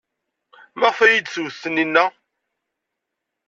Maɣef 0.79 0.99
ay 0.99 1.09
iyi-d-twet 1.13 1.55
Taninna? 1.61 2.05